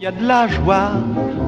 Il 0.00 0.04
y 0.04 0.06
a 0.06 0.12
de 0.12 0.24
la 0.24 0.46
joie. 0.46 0.92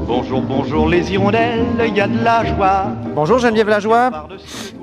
Bonjour, 0.09 0.43
bonjour 0.43 0.89
les 0.89 1.13
hirondelles, 1.13 1.67
il 1.87 1.97
y 1.97 2.01
a 2.01 2.09
de 2.09 2.25
la 2.25 2.45
joie. 2.45 2.87
Bonjour 3.15 3.39
Geneviève 3.39 3.69
Lajoie. 3.69 4.11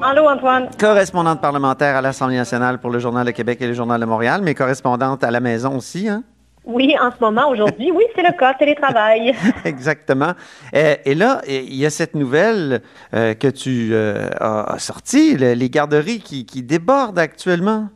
Allô 0.01 0.25
Antoine. 0.29 0.69
Correspondante 0.79 1.41
parlementaire 1.41 1.97
à 1.97 2.01
l'Assemblée 2.01 2.37
nationale 2.37 2.79
pour 2.79 2.91
le 2.91 2.99
Journal 2.99 3.25
de 3.25 3.31
Québec 3.31 3.57
et 3.59 3.67
le 3.67 3.73
Journal 3.73 3.99
de 3.99 4.05
Montréal, 4.05 4.39
mais 4.41 4.55
correspondante 4.55 5.21
à 5.25 5.31
la 5.31 5.41
maison 5.41 5.75
aussi, 5.75 6.07
hein? 6.07 6.23
Oui, 6.63 6.95
en 6.97 7.11
ce 7.11 7.17
moment, 7.19 7.49
aujourd'hui, 7.49 7.91
oui, 7.91 8.05
c'est 8.15 8.23
le 8.23 8.37
cas, 8.37 8.53
télétravail. 8.53 9.35
Exactement. 9.65 10.31
Et, 10.71 10.99
et, 11.03 11.15
là, 11.15 11.41
il 11.45 11.75
y 11.75 11.85
a 11.85 11.89
cette 11.89 12.15
nouvelle 12.15 12.81
euh, 13.13 13.33
que 13.33 13.49
tu 13.49 13.89
euh, 13.91 14.29
as 14.39 14.79
sortie, 14.79 15.35
le, 15.35 15.55
les 15.55 15.69
garderies 15.69 16.19
qui, 16.19 16.45
qui, 16.45 16.63
débordent 16.63 17.19
actuellement. 17.19 17.89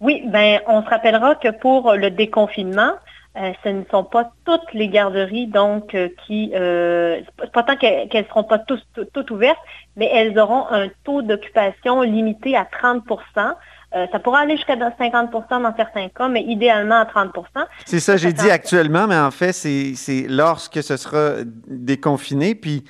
Oui, 0.00 0.22
ben, 0.26 0.60
on 0.66 0.82
se 0.82 0.88
rappellera 0.88 1.34
que 1.34 1.48
pour 1.48 1.92
le 1.92 2.10
déconfinement, 2.10 2.92
euh, 3.36 3.52
ce 3.62 3.68
ne 3.68 3.84
sont 3.90 4.04
pas 4.04 4.30
toutes 4.44 4.72
les 4.72 4.88
garderies 4.88 5.46
donc 5.46 5.94
euh, 5.94 6.08
qui, 6.26 6.52
euh, 6.54 7.20
pas 7.52 7.62
tant 7.62 7.76
qu'elles 7.76 8.08
ne 8.12 8.22
seront 8.24 8.44
pas 8.44 8.58
tous, 8.58 8.80
tout, 8.94 9.04
toutes 9.12 9.30
ouvertes, 9.30 9.58
mais 9.96 10.10
elles 10.12 10.38
auront 10.38 10.66
un 10.70 10.88
taux 11.04 11.22
d'occupation 11.22 12.02
limité 12.02 12.56
à 12.56 12.64
30% 12.64 13.54
euh, 13.94 14.06
ça 14.10 14.18
pourra 14.18 14.40
aller 14.40 14.56
jusqu'à 14.56 14.74
50% 14.74 15.62
dans 15.62 15.74
certains 15.76 16.08
cas, 16.08 16.28
mais 16.28 16.42
idéalement 16.42 16.96
à 16.96 17.04
30% 17.04 17.44
C'est 17.86 18.00
ça, 18.00 18.16
j'ai 18.16 18.32
dit 18.32 18.50
actuellement, 18.50 19.06
mais 19.06 19.16
en 19.16 19.30
fait, 19.30 19.52
c'est 19.52 20.26
lorsque 20.28 20.82
ce 20.82 20.96
sera 20.96 21.34
déconfiné, 21.68 22.54
puis 22.54 22.84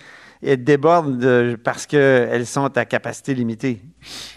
elles 0.46 0.64
débordent 0.64 1.56
parce 1.64 1.86
qu'elles 1.86 2.46
sont 2.46 2.76
à 2.76 2.84
capacité 2.84 3.34
limitée. 3.34 3.80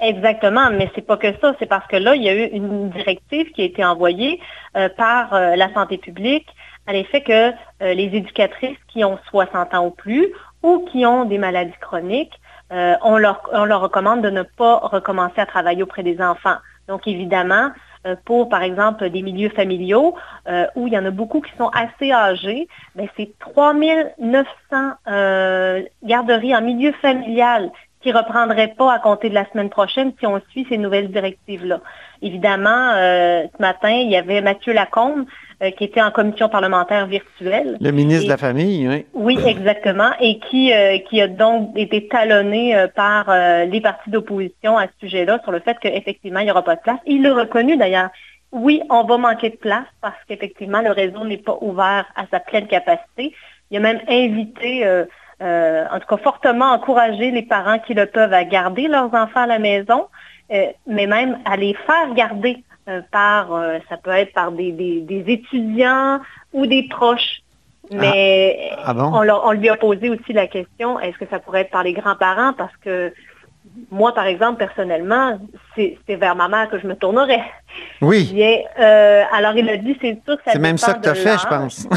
Exactement, 0.02 0.70
mais 0.72 0.92
c'est 0.96 1.06
pas 1.06 1.18
que 1.18 1.32
ça. 1.40 1.54
C'est 1.60 1.68
parce 1.68 1.88
que 1.88 1.98
là, 1.98 2.16
il 2.16 2.24
y 2.24 2.30
a 2.30 2.34
eu 2.34 2.50
une 2.52 2.90
directive 2.90 3.52
qui 3.52 3.62
a 3.62 3.66
été 3.66 3.84
envoyée 3.84 4.40
euh, 4.76 4.90
par 4.90 5.34
euh, 5.34 5.56
la 5.56 5.72
santé 5.74 5.98
publique 5.98 6.48
à 6.88 6.94
l'effet 6.94 7.22
que 7.22 7.52
euh, 7.52 7.94
les 7.94 8.10
éducatrices 8.14 8.78
qui 8.88 9.04
ont 9.04 9.20
60 9.30 9.74
ans 9.74 9.86
ou 9.86 9.92
plus 9.92 10.28
ou 10.64 10.86
qui 10.92 11.06
ont 11.06 11.26
des 11.26 11.38
maladies 11.38 11.72
chroniques, 11.80 12.34
on, 12.72 13.18
leur, 13.18 13.42
on 13.52 13.66
leur 13.66 13.82
recommande 13.82 14.22
de 14.22 14.30
ne 14.30 14.44
pas 14.44 14.78
recommencer 14.78 15.42
à 15.42 15.48
travailler 15.48 15.82
auprès 15.82 16.04
des 16.04 16.22
enfants. 16.22 16.58
Donc, 16.88 17.08
évidemment, 17.08 17.72
pour, 18.26 18.50
par 18.50 18.64
exemple, 18.64 19.10
des 19.10 19.22
milieux 19.22 19.50
familiaux 19.50 20.16
euh, 20.48 20.66
où 20.76 20.88
il 20.88 20.94
y 20.94 20.98
en 20.98 21.06
a 21.06 21.12
beaucoup 21.12 21.42
qui 21.42 21.52
sont 21.58 21.70
assez 21.70 22.12
âgés, 22.12 22.68
ben, 22.96 23.08
c'est 23.18 23.32
3900 23.40 24.48
euh, 25.08 25.82
garderies 26.04 26.56
en 26.56 26.62
milieu 26.62 26.92
familial 26.94 27.72
qui 28.02 28.10
ne 28.10 28.18
reprendraient 28.18 28.74
pas 28.78 28.94
à 28.94 29.00
compter 29.00 29.30
de 29.30 29.34
la 29.34 29.46
semaine 29.52 29.70
prochaine 29.70 30.14
si 30.20 30.26
on 30.26 30.42
suit 30.50 30.66
ces 30.70 30.78
nouvelles 30.78 31.12
directives-là. 31.12 31.82
Évidemment, 32.22 32.92
euh, 32.96 33.44
ce 33.56 33.62
matin, 33.62 33.90
il 33.90 34.10
y 34.10 34.16
avait 34.16 34.42
Mathieu 34.42 34.74
Lacombe 34.74 35.26
euh, 35.62 35.72
qui 35.72 35.84
était 35.84 36.02
en 36.02 36.12
commission 36.12 36.48
parlementaire 36.48 37.06
virtuelle. 37.08 37.78
Le 37.82 37.92
ministre 37.92 38.24
et, 38.24 38.28
de 38.28 38.32
la 38.32 38.38
Famille, 38.38 38.88
oui. 38.88 39.06
Oui, 39.14 39.38
exactement, 39.46 40.10
et 40.22 40.40
qui, 40.40 40.72
euh, 40.72 41.00
qui 41.00 41.22
a 41.22 41.28
donc 41.28 41.72
été 41.76 42.08
talonné 42.08 42.76
euh, 42.76 42.88
par 42.88 43.30
euh, 43.30 43.66
les 43.66 43.82
partis 43.82 44.10
d'opposition 44.10 44.78
à 44.78 44.86
ce 44.88 44.94
sujet-là 45.02 45.40
sur 45.44 45.52
le 45.52 45.60
fait 45.60 45.78
qu'effectivement, 45.82 46.40
il 46.40 46.46
n'y 46.46 46.52
aura 46.52 46.64
pas 46.64 46.76
de 46.76 46.82
place. 46.82 47.00
Il 47.06 47.24
l'a 47.24 47.34
reconnu 47.34 47.76
d'ailleurs. 47.76 48.10
Oui, 48.52 48.82
on 48.90 49.04
va 49.04 49.18
manquer 49.18 49.50
de 49.50 49.58
place 49.58 49.86
parce 50.02 50.16
qu'effectivement, 50.28 50.82
le 50.82 50.92
réseau 50.92 51.26
n'est 51.26 51.38
pas 51.38 51.58
ouvert 51.62 52.06
à 52.16 52.26
sa 52.32 52.40
pleine 52.40 52.68
capacité. 52.68 53.36
Il 53.70 53.78
a 53.78 53.80
même 53.82 54.00
invité, 54.08 54.86
euh, 54.86 55.86
en 55.92 56.00
tout 56.00 56.08
cas 56.08 56.18
fortement 56.18 56.72
encouragé 56.72 57.32
les 57.32 57.44
parents 57.44 57.80
qui 57.80 57.94
le 57.94 58.06
peuvent 58.06 58.34
à 58.34 58.46
garder 58.46 58.88
leurs 58.88 59.14
enfants 59.14 59.42
à 59.42 59.46
la 59.46 59.60
maison, 59.60 60.08
mais 60.50 61.06
même 61.06 61.38
à 61.46 61.58
les 61.58 61.76
faire 61.76 62.12
garder 62.16 62.58
euh, 62.58 62.69
par, 63.12 63.54
euh, 63.54 63.78
ça 63.90 63.98
peut 63.98 64.12
être 64.12 64.34
par 64.34 64.52
des, 64.52 64.72
des, 64.72 65.02
des, 65.02 65.24
étudiants 65.32 66.20
ou 66.54 66.66
des 66.66 66.88
proches. 66.90 67.42
Mais 67.92 68.72
ah. 68.72 68.84
Ah 68.86 68.94
bon? 68.94 69.12
on, 69.14 69.28
on, 69.30 69.52
lui 69.52 69.70
a 69.70 69.76
posé 69.76 70.10
aussi 70.10 70.34
la 70.34 70.48
question, 70.48 71.00
est-ce 71.00 71.18
que 71.18 71.26
ça 71.30 71.40
pourrait 71.40 71.62
être 71.62 71.72
par 71.72 71.84
les 71.84 71.94
grands-parents? 71.94 72.54
Parce 72.54 72.76
que 72.78 73.14
moi, 73.92 74.14
par 74.14 74.26
exemple, 74.26 74.58
personnellement, 74.58 75.40
c'est 75.76 75.98
vers 76.08 76.36
ma 76.36 76.48
mère 76.48 76.70
que 76.70 76.80
je 76.80 76.88
me 76.88 76.96
tournerais. 76.96 77.44
Oui. 78.02 78.30
Bien, 78.34 78.60
euh, 78.80 79.24
alors, 79.32 79.56
il 79.56 79.70
a 79.70 79.78
dit, 79.78 79.98
c'est 80.02 80.20
sûr 80.26 80.38
que 80.38 80.44
ça 80.44 80.52
C'est 80.52 80.60
même 80.60 80.78
ça 80.78 80.94
que 80.94 81.02
tu 81.02 81.10
as 81.10 81.16
fait, 81.16 81.38
je 81.38 81.48
pense. 81.48 81.88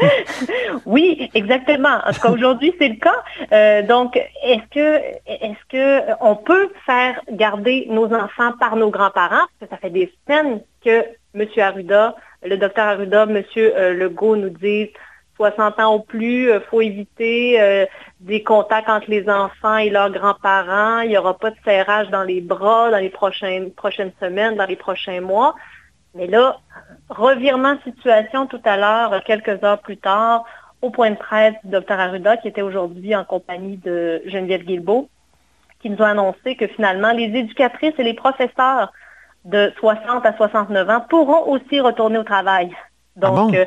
oui, 0.86 1.30
exactement. 1.34 1.98
En 2.06 2.12
tout 2.12 2.20
cas, 2.20 2.30
aujourd'hui, 2.30 2.74
c'est 2.78 2.88
le 2.88 2.96
cas. 2.96 3.22
Euh, 3.52 3.82
donc, 3.82 4.16
est-ce 4.16 4.68
que, 4.70 5.02
est-ce 5.26 5.68
que 5.68 6.12
on 6.20 6.36
peut 6.36 6.70
faire 6.86 7.20
garder 7.30 7.86
nos 7.90 8.12
enfants 8.12 8.52
par 8.58 8.76
nos 8.76 8.90
grands-parents? 8.90 9.46
Parce 9.58 9.70
que 9.70 9.76
ça 9.76 9.76
fait 9.76 9.90
des 9.90 10.12
semaines 10.26 10.60
que 10.84 11.04
M. 11.34 11.46
Arruda, 11.58 12.14
le 12.44 12.56
docteur 12.56 12.86
Arruda, 12.86 13.24
M. 13.24 13.42
Euh, 13.56 13.94
Legault 13.94 14.36
nous 14.36 14.50
disent 14.50 14.88
60 15.40 15.80
ans 15.80 15.96
ou 15.96 16.00
plus, 16.00 16.42
il 16.44 16.50
euh, 16.50 16.60
faut 16.60 16.82
éviter 16.82 17.58
euh, 17.58 17.86
des 18.20 18.42
contacts 18.42 18.90
entre 18.90 19.10
les 19.10 19.26
enfants 19.30 19.78
et 19.78 19.88
leurs 19.88 20.10
grands-parents. 20.10 21.00
Il 21.00 21.08
n'y 21.08 21.16
aura 21.16 21.38
pas 21.38 21.50
de 21.50 21.56
serrage 21.64 22.10
dans 22.10 22.24
les 22.24 22.42
bras 22.42 22.90
dans 22.90 22.98
les 22.98 23.08
prochaines, 23.08 23.70
prochaines 23.70 24.12
semaines, 24.20 24.56
dans 24.56 24.66
les 24.66 24.76
prochains 24.76 25.22
mois. 25.22 25.54
Mais 26.14 26.26
là, 26.26 26.58
revirement 27.08 27.74
de 27.76 27.80
situation 27.90 28.46
tout 28.48 28.60
à 28.66 28.76
l'heure, 28.76 29.24
quelques 29.24 29.64
heures 29.64 29.80
plus 29.80 29.96
tard, 29.96 30.44
au 30.82 30.90
point 30.90 31.10
de 31.10 31.16
presse 31.16 31.54
du 31.64 31.70
Dr 31.70 31.98
Arruda, 31.98 32.36
qui 32.36 32.48
était 32.48 32.62
aujourd'hui 32.62 33.16
en 33.16 33.24
compagnie 33.24 33.78
de 33.78 34.20
Geneviève 34.26 34.64
Guilbeault, 34.64 35.08
qui 35.80 35.88
nous 35.88 36.02
a 36.02 36.08
annoncé 36.08 36.54
que 36.54 36.66
finalement, 36.66 37.12
les 37.12 37.32
éducatrices 37.38 37.94
et 37.98 38.02
les 38.02 38.14
professeurs 38.14 38.92
de 39.46 39.72
60 39.78 40.26
à 40.26 40.36
69 40.36 40.90
ans 40.90 41.04
pourront 41.08 41.48
aussi 41.48 41.80
retourner 41.80 42.18
au 42.18 42.24
travail. 42.24 42.76
Donc, 43.16 43.38
ah 43.38 43.42
bon? 43.42 43.54
euh, 43.54 43.64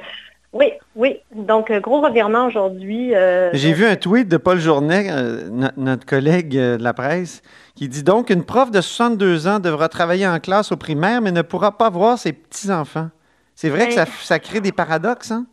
oui, 0.54 0.72
oui. 0.96 1.20
Donc, 1.34 1.72
gros 1.72 2.02
revirement 2.02 2.46
aujourd'hui. 2.46 3.16
Euh, 3.16 3.50
J'ai 3.54 3.74
vu 3.74 3.86
un 3.86 3.96
tweet 3.96 4.28
de 4.28 4.38
Paul 4.38 4.60
Journet, 4.60 5.08
euh, 5.10 5.50
no 5.50 5.68
notre 5.78 6.06
collègue 6.06 6.56
euh, 6.56 6.78
de 6.78 6.84
la 6.84 6.94
presse, 6.94 7.42
qui 7.76 7.88
dit 7.90 8.04
donc 8.04 8.30
une 8.30 8.44
prof 8.46 8.70
de 8.70 8.80
62 8.80 9.48
ans 9.48 9.60
devra 9.60 9.90
travailler 9.90 10.28
en 10.28 10.40
classe 10.40 10.72
au 10.72 10.78
primaire, 10.78 11.22
mais 11.22 11.32
ne 11.32 11.42
pourra 11.42 11.76
pas 11.76 11.90
voir 11.90 12.20
ses 12.20 12.34
petits-enfants. 12.34 13.10
C'est 13.56 13.70
vrai 13.70 13.80
ben, 13.80 13.88
que 13.88 13.94
ça, 13.94 14.06
ça, 14.06 14.38
crée 14.38 14.62
des 14.62 14.72
paradoxes, 14.72 15.32
hein? 15.32 15.48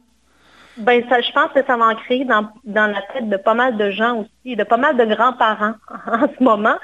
Ben, 0.76 1.02
ça, 1.08 1.20
je 1.22 1.32
pense 1.32 1.50
que 1.52 1.64
ça 1.66 1.76
va 1.78 1.86
en 1.86 1.94
créer 1.94 2.26
dans, 2.26 2.48
dans, 2.64 2.86
la 2.86 3.00
tête 3.12 3.28
de 3.28 3.36
pas 3.38 3.54
mal 3.54 3.78
de 3.78 3.90
gens 3.90 4.18
aussi, 4.18 4.54
de 4.54 4.64
pas 4.64 4.76
mal 4.76 4.98
de 4.98 5.04
grands-parents 5.06 5.74
en 6.06 6.28
ce 6.38 6.44
moment. 6.44 6.76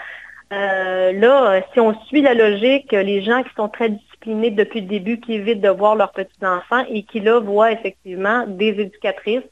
Euh, 0.52 1.12
là, 1.12 1.60
si 1.72 1.80
on 1.80 1.98
suit 2.04 2.22
la 2.22 2.34
logique, 2.34 2.92
les 2.92 3.22
gens 3.22 3.42
qui 3.42 3.54
sont 3.56 3.68
très 3.68 3.90
disciplinés 4.26 4.50
depuis 4.50 4.80
le 4.80 4.86
début, 4.86 5.20
qui 5.20 5.34
évitent 5.34 5.60
de 5.60 5.68
voir 5.68 5.96
leurs 5.96 6.12
petits-enfants 6.12 6.84
et 6.88 7.02
qui, 7.04 7.20
là, 7.20 7.40
voient 7.40 7.72
effectivement 7.72 8.44
des 8.46 8.80
éducatrices 8.80 9.44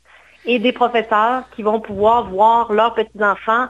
et 0.44 0.58
des 0.58 0.72
professeurs 0.72 1.44
qui 1.54 1.62
vont 1.62 1.80
pouvoir 1.80 2.28
voir 2.28 2.72
leurs 2.72 2.94
petits-enfants 2.94 3.66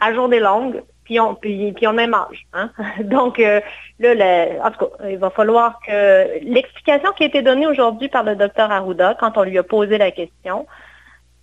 à 0.00 0.14
journée 0.14 0.40
longue, 0.40 0.82
puis 1.04 1.20
ont, 1.20 1.34
puis, 1.34 1.72
puis 1.72 1.86
ont 1.86 1.90
le 1.90 1.96
même 1.96 2.14
âge. 2.14 2.46
Hein? 2.52 2.70
Donc, 3.00 3.38
euh, 3.38 3.60
là, 3.98 4.66
en 4.66 4.70
tout 4.70 4.86
cas, 4.86 5.08
il 5.08 5.18
va 5.18 5.30
falloir 5.30 5.78
que... 5.86 6.44
L'explication 6.44 7.12
qui 7.12 7.24
a 7.24 7.26
été 7.26 7.42
donnée 7.42 7.66
aujourd'hui 7.66 8.08
par 8.08 8.24
le 8.24 8.36
docteur 8.36 8.70
Arruda, 8.70 9.16
quand 9.18 9.36
on 9.36 9.42
lui 9.42 9.58
a 9.58 9.62
posé 9.62 9.98
la 9.98 10.10
question, 10.10 10.66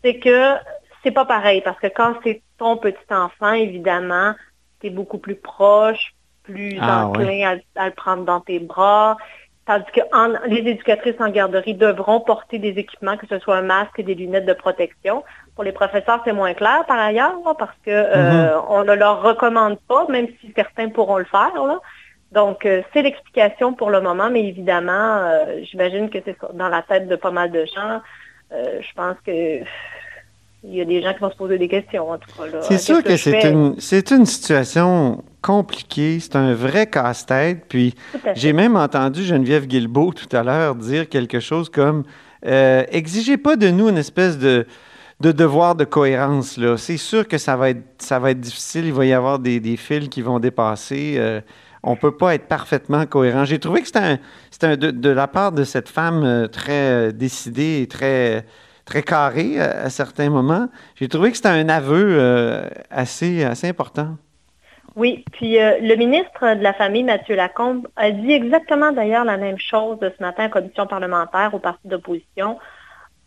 c'est 0.04 0.20
que 0.20 0.56
c'est 1.04 1.12
pas 1.12 1.26
pareil, 1.26 1.62
parce 1.62 1.80
que 1.80 1.88
quand 1.88 2.16
c'est 2.24 2.42
ton 2.58 2.78
petit-enfant, 2.78 3.54
évidemment, 3.54 4.34
tu 4.82 4.90
beaucoup 4.90 5.18
plus 5.18 5.36
proche, 5.36 6.14
plus 6.44 6.78
ah, 6.80 7.06
enclin 7.06 7.26
ouais. 7.26 7.44
à, 7.44 7.56
à, 7.76 7.86
le 7.88 7.94
prendre 7.94 8.24
dans 8.24 8.40
tes 8.40 8.60
bras. 8.60 9.18
Tandis 9.66 9.92
que 9.94 10.02
en, 10.12 10.34
les 10.48 10.64
éducatrices 10.74 11.20
en 11.20 11.30
garderie 11.30 11.76
devront 11.76 12.20
porter 12.20 12.58
des 12.58 12.76
équipements, 12.84 13.16
que 13.18 13.28
ce 13.28 13.38
soit 13.40 13.58
un 13.58 13.62
masque 13.62 13.98
et 14.00 14.04
des 14.04 14.16
lunettes 14.16 14.48
de 14.48 14.54
protection. 14.54 15.24
Pour 15.56 15.64
les 15.64 15.72
professeurs, 15.72 16.22
c'est 16.26 16.34
moins 16.34 16.54
clair 16.54 16.84
par 16.88 17.00
ailleurs, 17.00 17.36
là, 17.46 17.54
parce 17.58 17.78
que 17.86 17.92
mm 17.92 18.14
-hmm. 18.14 18.52
euh, 18.52 18.62
on 18.70 18.84
ne 18.84 18.94
leur 18.94 19.22
recommande 19.22 19.78
pas, 19.88 20.04
même 20.10 20.28
si 20.40 20.52
certains 20.56 20.90
pourront 20.90 21.20
le 21.20 21.30
faire. 21.36 21.54
Là. 21.72 21.78
Donc, 22.32 22.66
euh, 22.66 22.82
c'est 22.94 23.02
l'explication 23.02 23.74
pour 23.74 23.90
le 23.90 24.00
moment, 24.00 24.30
mais 24.30 24.44
évidemment, 24.48 25.18
euh, 25.18 25.60
j'imagine 25.64 26.10
que 26.10 26.20
c'est 26.24 26.38
dans 26.54 26.70
la 26.70 26.82
tête 26.82 27.08
de 27.08 27.18
pas 27.18 27.32
mal 27.32 27.52
de 27.52 27.66
gens. 27.66 28.02
Euh, 28.54 28.80
je 28.82 28.94
pense 28.96 29.18
que 29.26 29.60
il 30.64 30.76
y 30.76 30.82
a 30.82 30.86
des 30.86 31.02
gens 31.02 31.14
qui 31.14 31.20
vont 31.20 31.32
se 31.32 31.36
poser 31.36 31.58
des 31.58 31.68
questions, 31.68 32.10
en 32.12 32.18
tout 32.18 32.30
cas. 32.38 32.62
C'est 32.62 32.78
sûr 32.78 33.02
que, 33.04 33.10
que 33.10 33.18
c'est 33.18 34.12
une, 34.12 34.20
une 34.20 34.26
situation 34.26 35.24
compliquée, 35.42 36.20
c'est 36.20 36.36
un 36.36 36.54
vrai 36.54 36.86
casse-tête. 36.86 37.66
Puis 37.68 37.96
j'ai 38.36 38.54
même 38.54 38.76
entendu 38.76 39.24
Geneviève 39.24 39.66
Guilbeault 39.66 40.14
tout 40.14 40.36
à 40.36 40.44
l'heure 40.44 40.76
dire 40.76 41.10
quelque 41.10 41.40
chose 41.40 41.70
comme 41.70 42.04
euh, 42.46 42.84
exigez 42.92 43.38
pas 43.38 43.56
de 43.56 43.70
nous 43.70 43.90
une 43.90 43.98
espèce 43.98 44.38
de, 44.38 44.68
de 45.20 45.32
devoir 45.32 45.76
de 45.76 45.84
cohérence. 45.84 46.58
là. 46.58 46.78
C'est 46.78 46.98
sûr 46.98 47.28
que 47.28 47.40
ça 47.40 47.56
va, 47.56 47.72
être, 47.72 47.84
ça 47.98 48.20
va 48.20 48.32
être 48.32 48.40
difficile, 48.40 48.86
il 48.86 48.94
va 48.94 49.06
y 49.06 49.14
avoir 49.14 49.40
des, 49.40 49.60
des 49.60 49.78
fils 49.78 50.10
qui 50.10 50.22
vont 50.22 50.40
dépasser. 50.40 51.16
Euh, 51.18 51.42
on 51.82 51.92
ne 51.92 51.98
peut 51.98 52.16
pas 52.16 52.36
être 52.36 52.48
parfaitement 52.48 53.08
cohérent. 53.08 53.46
J'ai 53.46 53.58
trouvé 53.58 53.82
que 53.82 53.88
c'était 53.88 54.00
un, 54.00 54.20
un 54.62 54.78
de, 54.78 54.92
de, 54.92 55.10
la 55.10 55.28
part 55.28 55.52
de 55.52 55.64
cette 55.64 55.90
femme 55.90 56.24
euh, 56.24 56.48
très 56.48 57.12
décidée 57.12 57.82
et 57.82 57.88
très 57.88 58.46
très 58.92 59.04
carré 59.04 59.60
à, 59.60 59.86
à 59.86 59.90
certains 59.90 60.30
moments. 60.30 60.68
J'ai 60.96 61.08
trouvé 61.08 61.32
que 61.32 61.38
c'était 61.38 61.50
un 61.50 61.70
aveu 61.70 62.18
euh, 62.20 62.68
assez, 62.90 63.44
assez 63.44 63.70
important. 63.70 64.18
Oui, 64.98 65.24
puis 65.32 65.58
euh, 65.58 65.78
le 65.82 65.96
ministre 65.96 66.56
de 66.56 66.62
la 66.62 66.74
Famille, 66.74 67.04
Mathieu 67.04 67.36
Lacombe, 67.36 67.88
a 67.96 68.12
dit 68.12 68.34
exactement 68.34 68.92
d'ailleurs 68.92 69.24
la 69.24 69.38
même 69.38 69.58
chose 69.58 69.98
ce 70.02 70.22
matin 70.22 70.48
en 70.48 70.50
commission 70.50 70.86
parlementaire 70.88 71.54
au 71.54 71.60
parti 71.60 71.88
d'opposition. 71.88 72.60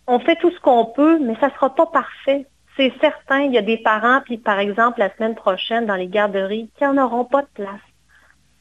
on 0.07 0.19
fait 0.19 0.37
tout 0.37 0.51
ce 0.51 0.61
qu'on 0.61 0.85
peut, 0.85 1.19
mais 1.19 1.35
ça 1.41 1.47
ne 1.47 1.53
sera 1.53 1.75
pas 1.75 1.87
parfait. 1.87 2.47
C'est 2.77 2.93
certain, 3.01 3.41
il 3.41 3.53
y 3.53 3.59
a 3.59 3.63
des 3.63 3.79
parents, 3.79 4.21
puis 4.23 4.37
par 4.37 4.59
exemple, 4.59 4.99
la 4.99 5.15
semaine 5.17 5.35
prochaine, 5.35 5.87
dans 5.87 5.97
les 5.97 6.09
garderies, 6.09 6.69
qui 6.77 6.85
n'en 6.85 7.03
auront 7.03 7.25
pas 7.25 7.41
de 7.41 7.49
place. 7.55 7.87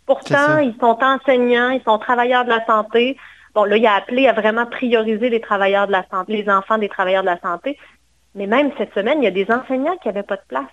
Pourtant, 0.06 0.60
ils 0.60 0.76
sont 0.80 0.98
enseignants, 1.02 1.72
ils 1.72 1.84
sont 1.84 1.98
travailleurs 1.98 2.46
de 2.46 2.50
la 2.50 2.66
santé. 2.66 3.18
Bon, 3.56 3.66
là, 3.66 3.78
il 3.78 3.86
a 3.86 3.94
appelé 3.94 4.28
à 4.28 4.34
vraiment 4.34 4.66
prioriser 4.66 5.30
les 5.30 5.40
travailleurs 5.40 5.88
de 5.88 5.92
la 5.92 6.06
santé, 6.10 6.34
les 6.34 6.50
enfants 6.50 6.78
des 6.78 6.90
travailleurs 6.90 7.22
de 7.22 7.28
la 7.28 7.40
santé. 7.40 7.78
Mais 8.36 8.48
même 8.48 8.72
cette 8.78 8.94
semaine, 8.94 9.20
il 9.22 9.26
y 9.26 9.28
a 9.28 9.32
des 9.32 9.50
enseignants 9.52 9.96
qui 9.98 10.08
n'avaient 10.08 10.24
pas 10.24 10.38
de 10.38 10.44
place. 10.48 10.70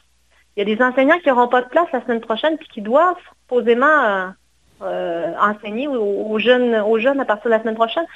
Il 0.57 0.67
y 0.67 0.73
a 0.73 0.77
des 0.77 0.83
enseignants 0.83 1.19
qui 1.19 1.29
n'auront 1.29 1.49
pas 1.49 1.63
de 1.63 1.69
place 1.69 1.89
la 1.93 2.03
semaine 2.03 2.21
prochaine 2.21 2.57
puis 2.57 2.69
qui 2.69 2.81
doivent 2.81 3.17
posément 3.49 3.87
euh, 3.87 4.29
euh, 4.83 5.33
enseigner 5.41 5.89
aux, 5.89 6.39
jeunes, 6.39 6.77
aux 6.77 6.99
jeunes 6.99 7.21
à 7.21 7.25
partir 7.25 7.47
de 7.47 7.51
la 7.51 7.61
semaine 7.61 7.75
prochaine. 7.75 8.07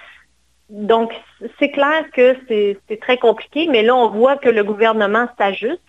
Donc, 0.70 1.12
c'est 1.58 1.70
clair 1.70 2.10
que 2.12 2.36
c'est 2.48 3.00
très 3.00 3.18
compliqué, 3.18 3.68
mais 3.70 3.82
là, 3.82 3.94
on 3.94 4.08
voit 4.08 4.36
que 4.38 4.48
le 4.48 4.64
gouvernement 4.64 5.28
s'ajuste. 5.38 5.82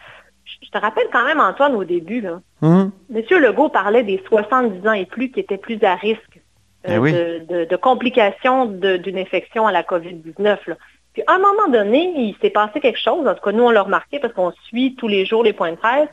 Je 0.62 0.70
te 0.70 0.78
rappelle 0.78 1.08
quand 1.12 1.26
même, 1.26 1.40
Antoine, 1.40 1.76
au 1.76 1.86
début, 1.86 2.22
là, 2.22 2.42
hum. 2.62 2.92
M. 3.14 3.24
Legault 3.40 3.70
parlait 3.70 4.04
des 4.04 4.22
70 4.28 4.88
ans 4.88 4.94
et 4.94 5.06
plus 5.06 5.32
qui 5.32 5.40
étaient 5.40 5.58
plus 5.58 5.82
à 5.82 5.96
risque 5.96 6.35
euh, 6.90 7.40
eh 7.50 7.66
de, 7.66 7.76
complications 7.76 8.66
d'une 8.66 9.18
infection 9.18 9.68
à 9.68 9.72
la 9.72 9.84
COVID-19. 9.84 10.58
Puis 11.14 11.24
à 11.28 11.34
un 11.34 11.38
moment 11.38 11.68
donné, 11.72 12.14
il 12.16 12.36
s'est 12.42 12.50
passé 12.50 12.80
quelque 12.80 13.00
chose. 13.00 13.28
En 13.28 13.34
tout 13.34 13.42
cas, 13.42 13.52
nous, 13.52 13.64
on 13.64 13.72
l'a 13.72 13.84
remarqué 13.84 14.20
parce 14.20 14.34
qu'on 14.34 14.52
suit 14.68 14.96
tous 14.96 15.08
les 15.08 15.26
jours 15.26 15.44
les 15.44 15.54
points 15.54 15.72
de 15.72 15.78
presse. 15.78 16.10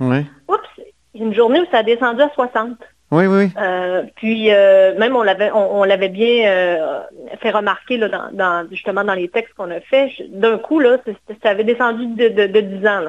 Oups, 0.48 0.86
une 1.14 1.34
journée 1.34 1.60
où 1.60 1.66
ça 1.70 1.78
a 1.78 1.82
descendu 1.82 2.22
à 2.22 2.30
60. 2.34 2.78
Oui, 3.10 3.26
oui. 3.26 3.50
Euh, 3.58 4.04
puis 4.16 4.50
euh, 4.50 4.98
même 4.98 5.14
on 5.14 5.22
l'avait 5.22 5.50
on, 5.52 5.84
l'avait 5.84 6.08
bien 6.08 6.48
fait 7.42 7.50
remarquer 7.50 7.98
là, 7.98 8.30
dans, 8.32 8.66
justement 8.70 9.04
dans 9.04 9.14
les 9.14 9.28
textes 9.28 9.52
qu'on 9.54 9.70
a 9.70 9.80
fait. 9.80 10.10
D'un 10.30 10.56
coup, 10.56 10.78
là, 10.78 10.96
ça 11.42 11.50
avait 11.50 11.64
descendu 11.64 12.06
de, 12.06 12.46
de, 12.46 12.60
10 12.60 12.86
ans. 12.86 13.00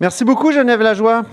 Merci 0.00 0.24
beaucoup, 0.24 0.50
Geneviève 0.50 0.80
Lajoie. 0.80 1.24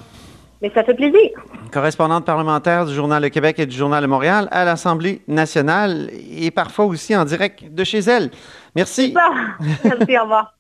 Mais 0.62 0.72
ça 0.76 0.84
fait 0.84 0.94
plaisir. 0.94 1.30
Correspondante 1.72 2.26
parlementaire 2.26 2.86
du 2.86 2.94
Journal 2.94 3.22
Le 3.22 3.30
Québec 3.30 3.60
et 3.60 3.66
du 3.66 3.76
Journal 3.76 4.02
de 4.02 4.08
Montréal 4.08 4.48
à 4.52 4.66
l'Assemblée 4.66 5.22
nationale 5.28 6.10
et 6.32 6.52
parfois 6.52 6.86
aussi 6.86 7.16
en 7.16 7.26
direct 7.26 7.74
de 7.74 7.84
chez 7.84 8.00
elle. 8.00 8.32
Merci. 8.76 9.14
Merci, 9.84 10.18
au 10.18 10.24
revoir. 10.24 10.59